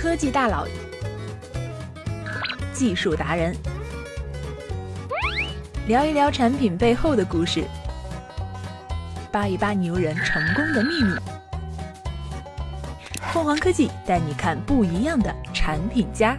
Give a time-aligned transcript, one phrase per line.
[0.00, 0.66] 科技大佬、
[2.72, 3.54] 技术达人，
[5.86, 7.64] 聊一聊产品背后的故事，
[9.30, 11.12] 扒一扒牛人成功的秘密。
[13.34, 16.34] 凤凰科技带你看不一样的产品家。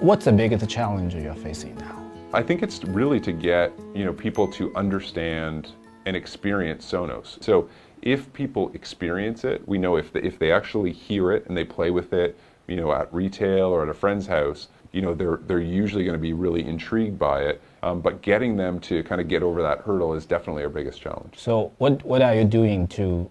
[0.00, 2.04] What's the biggest challenge you're facing now?
[2.30, 5.64] I think it's really to get you know people to understand
[6.04, 7.36] and experience Sonos.
[7.40, 7.66] So
[8.02, 11.64] if people experience it, we know if they, if they actually hear it and they
[11.64, 15.38] play with it, you know, at retail or at a friend's house, you know, they're
[15.46, 17.60] they're usually going to be really intrigued by it.
[17.82, 21.00] Um, but getting them to kind of get over that hurdle is definitely our biggest
[21.00, 21.34] challenge.
[21.36, 23.30] So what what are you doing to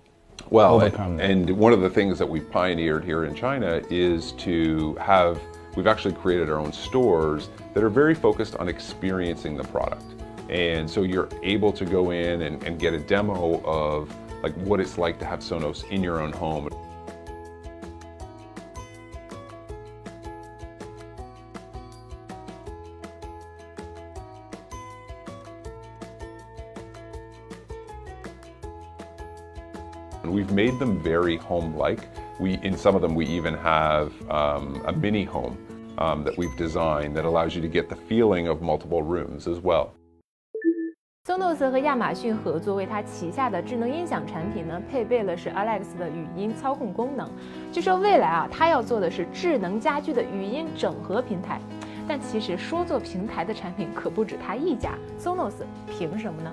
[0.49, 1.29] Well, overcome that?
[1.29, 5.39] and, and one of the things that we've pioneered here in China is to have,
[5.75, 10.03] we've actually created our own stores that are very focused on experiencing the product.
[10.49, 14.15] And so you're able to go in and, and get a demo of
[14.47, 16.69] like what it's like to have Sonos in your own home.
[30.23, 32.07] And we've made them very home-like.
[32.39, 35.57] We, in some of them, we even have um, a mini home
[35.97, 39.59] um, that we've designed that allows you to get the feeling of multiple rooms as
[39.59, 39.96] well.
[41.26, 47.30] Sonos 和亚马逊合作，为它旗下的智能音响产品呢，配备了是 Alex 的语音操控功能。
[47.70, 51.60] 据说未来啊，它要做的是智能家居的语音整合平台。
[52.08, 55.52] 但其实说做平台的产品可不止它一家，Sonos
[55.88, 56.52] 凭什么呢？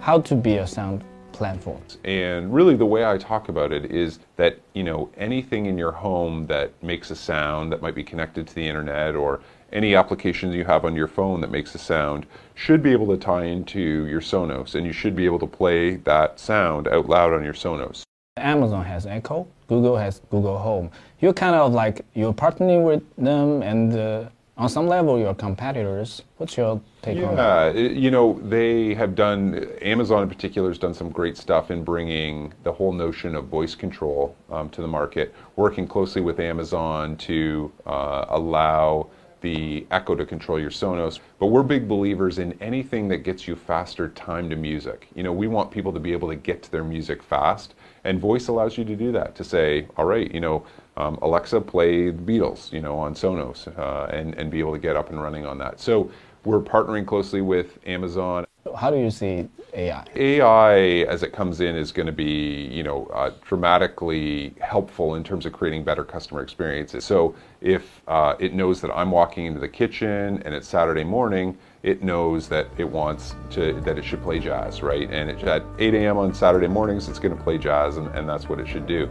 [0.00, 1.00] how to be a sound
[1.38, 1.76] platform?
[2.02, 5.92] And really, the way I talk about it is that you know anything in your
[5.92, 9.40] home that makes a sound that might be connected to the internet or
[9.71, 13.17] any applications you have on your phone that makes a sound should be able to
[13.17, 17.33] tie into your Sonos, and you should be able to play that sound out loud
[17.33, 18.03] on your Sonos.
[18.37, 20.89] Amazon has Echo, Google has Google Home.
[21.19, 26.21] You're kind of like you're partnering with them, and uh, on some level you're competitors.
[26.37, 27.75] What's your take on that?
[27.75, 31.83] Yeah, you know, they have done, Amazon in particular has done some great stuff in
[31.83, 37.17] bringing the whole notion of voice control um, to the market, working closely with Amazon
[37.17, 39.07] to uh, allow
[39.41, 41.19] the Echo to control your Sonos.
[41.39, 45.07] But we're big believers in anything that gets you faster time to music.
[45.15, 48.19] You know, we want people to be able to get to their music fast, and
[48.19, 50.65] voice allows you to do that, to say, all right, you know,
[50.97, 54.79] um, Alexa, play the Beatles, you know, on Sonos, uh, and, and be able to
[54.79, 55.79] get up and running on that.
[55.79, 56.11] So
[56.43, 58.45] we're partnering closely with Amazon.
[58.75, 60.05] How do you see AI?
[60.15, 60.77] AI,
[61.09, 65.47] as it comes in, is going to be, you know, uh, dramatically helpful in terms
[65.47, 67.03] of creating better customer experiences.
[67.03, 71.57] So if uh, it knows that I'm walking into the kitchen and it's Saturday morning,
[71.81, 75.09] it knows that it wants to that it should play jazz, right?
[75.09, 76.17] And it, at 8 a.m.
[76.17, 79.09] on Saturday mornings, it's going to play jazz, and, and that's what it should do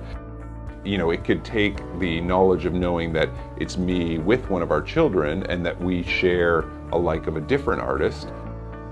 [0.82, 3.28] you know, it could take the knowledge of knowing that
[3.58, 6.60] it's me with one of our children and that we share
[6.92, 8.32] a like of a different artist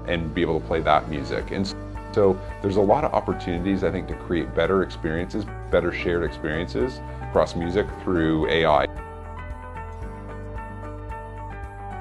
[0.09, 1.51] and be able to play that music.
[1.51, 1.67] And
[2.13, 7.01] so there's a lot of opportunities, I think, to create better experiences, better shared experiences
[7.23, 8.87] across music through AI.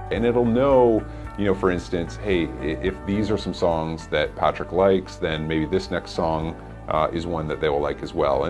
[0.09, 1.05] And it'll know,
[1.37, 5.65] you know, for instance, hey, if these are some songs that Patrick likes, then maybe
[5.65, 6.55] this next song
[6.87, 8.49] uh, is one that they will like as well.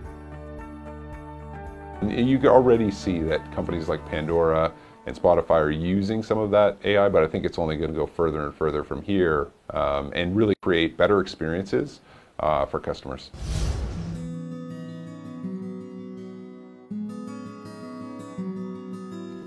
[2.01, 4.71] And you can already see that companies like Pandora
[5.07, 7.95] and Spotify are using some of that AI, but I think it's only going to
[7.95, 12.01] go further and further from here um, and really create better experiences
[12.41, 13.31] uh, for customers.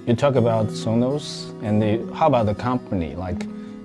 [0.06, 3.14] You talk about Sonos, and the, how about the company?
[3.14, 3.44] Like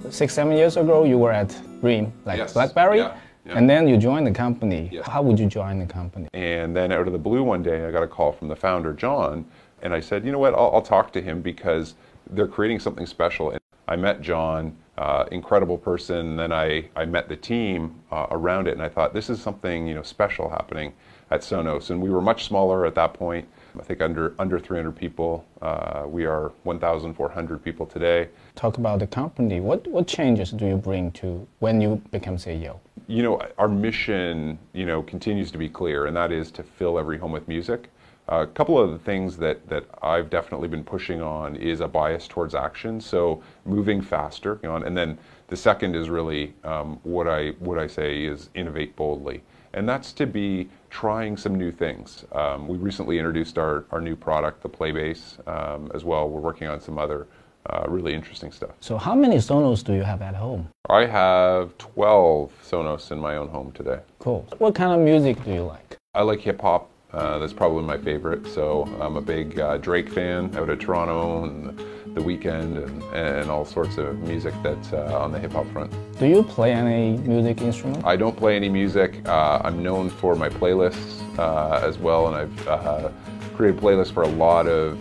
[0.09, 3.57] six, seven years ago, you were at Dream, like Yes, BlackBerry, yeah, yeah.
[3.57, 4.89] and then you joined the company.
[4.93, 5.05] Yes.
[5.05, 6.29] How would you join the company?
[6.33, 8.93] And then out of the blue one day, I got a call from the founder,
[8.93, 9.45] John,
[9.85, 11.93] and I said, you know what, I'll, I'll talk to him because
[12.31, 13.51] they're creating something special.
[13.51, 16.17] And I met John, uh, incredible person.
[16.17, 19.39] And then I, I met the team uh, around it, and I thought, this is
[19.39, 20.93] something you know special happening
[21.29, 21.91] at Sonos.
[21.91, 23.47] And we were much smaller at that point.
[23.77, 25.45] I think under under 300 people.
[25.61, 28.29] Uh, we are 1,400 people today.
[28.55, 29.59] Talk about the company.
[29.59, 32.79] What what changes do you bring to when you become CEO?
[33.07, 36.97] you know, our mission, you know, continues to be clear, and that is to fill
[36.97, 37.89] every home with music.
[38.27, 42.27] A couple of the things that, that I've definitely been pushing on is a bias
[42.27, 44.59] towards action, so moving faster.
[44.63, 45.17] You know, and then
[45.47, 49.43] the second is really um, what I what I say is innovate boldly,
[49.73, 52.25] and that's to be trying some new things.
[52.31, 56.29] Um, we recently introduced our, our new product, the Playbase, um, as well.
[56.29, 57.27] We're working on some other
[57.69, 58.71] uh, really interesting stuff.
[58.79, 60.69] So how many Sonos do you have at home?
[60.89, 63.99] I have 12 Sonos in my own home today.
[64.19, 64.47] Cool.
[64.59, 65.97] What kind of music do you like?
[66.13, 66.89] I like hip hop.
[67.15, 68.45] Uh, that's probably my favorite.
[68.45, 71.77] So I'm a big uh, Drake fan out of Toronto and
[72.13, 75.93] The Weeknd and, and all sorts of music that's uh, on the hip hop front.
[76.19, 78.03] Do you play any music instrument?
[78.05, 79.25] I don't play any music.
[79.29, 83.09] Uh, I'm known for my playlists uh, as well, and I've uh,
[83.55, 84.99] created playlists for a lot of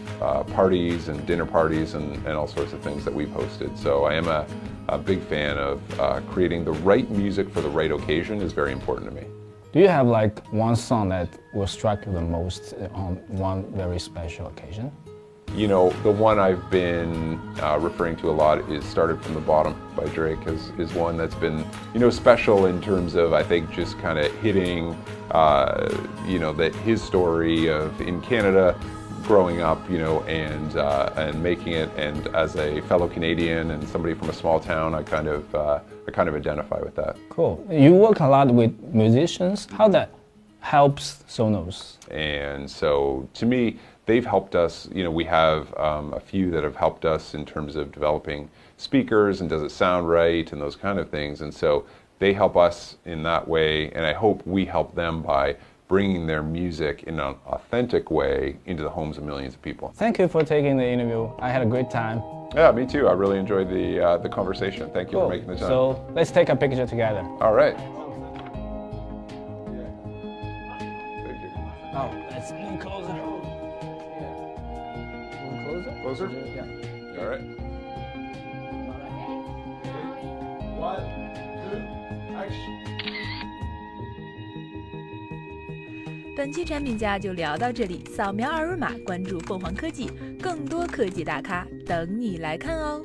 [0.53, 3.77] parties and dinner parties and, and, all sorts of things that we've hosted.
[3.77, 4.47] So I am a,
[4.89, 5.83] a big fan of
[6.31, 9.27] creating the right music for the right occasion is very important to me.
[9.75, 13.99] Do you have like one song that will strike you the most on one very
[13.99, 14.93] special occasion?
[15.53, 19.41] You know, the one I've been uh, referring to a lot is Started From the
[19.41, 23.43] Bottom by Drake is, is one that's been, you know, special in terms of, I
[23.43, 24.97] think, just kind of hitting,
[25.33, 25.93] uh,
[26.25, 28.79] you know, that his story of in Canada
[29.25, 31.91] growing up, you know, and uh, and making it.
[31.97, 35.81] And as a fellow Canadian and somebody from a small town, I kind of uh,
[36.07, 37.17] I kind of identify with that.
[37.29, 37.67] Cool.
[37.71, 39.67] You work a lot with musicians.
[39.73, 40.11] How that
[40.61, 41.97] helps Sonos?
[42.11, 44.89] And so, to me, they've helped us.
[44.93, 48.51] You know, we have um, a few that have helped us in terms of developing
[48.77, 51.41] speakers and does it sound right and those kind of things.
[51.41, 51.87] And so
[52.19, 55.57] they help us in that way, and I hope we help them by
[55.89, 59.93] bringing their music in an authentic way into the homes of millions of people.
[59.97, 61.31] Thank you for taking the interview.
[61.39, 62.23] I had a great time.
[62.55, 63.09] Yeah, me too.
[63.09, 64.89] I really enjoyed the uh, the conversation.
[64.91, 65.29] Thank you cool.
[65.29, 65.69] for making the time.
[65.69, 67.21] So let's take a picture together.
[67.41, 67.77] All right.
[71.97, 73.13] Oh, let's move closer.
[75.43, 76.27] Move closer?
[76.27, 76.29] Closer?
[76.55, 77.21] Yeah.
[77.21, 77.41] All right.
[80.77, 81.05] One,
[81.71, 82.94] two, action.
[86.37, 90.11] 本期产品价就聊到这里，扫描二维码关注凤凰科技，
[90.43, 93.01] 更多科技大咖等你来看哦。